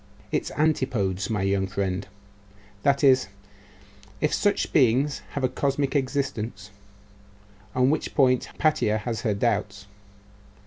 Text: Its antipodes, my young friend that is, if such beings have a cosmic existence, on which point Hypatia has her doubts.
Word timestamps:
Its 0.31 0.49
antipodes, 0.57 1.29
my 1.29 1.43
young 1.43 1.67
friend 1.67 2.07
that 2.81 3.03
is, 3.03 3.27
if 4.19 4.33
such 4.33 4.73
beings 4.73 5.21
have 5.33 5.43
a 5.43 5.47
cosmic 5.47 5.95
existence, 5.95 6.71
on 7.75 7.91
which 7.91 8.15
point 8.15 8.45
Hypatia 8.45 8.97
has 8.97 9.21
her 9.21 9.35
doubts. 9.35 9.85